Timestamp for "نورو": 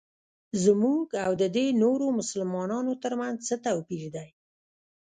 1.83-2.05